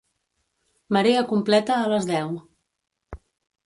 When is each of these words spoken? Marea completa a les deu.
Marea 0.97 1.23
completa 1.33 1.73
a 1.81 1.93
les 1.95 2.11
deu. 2.15 2.37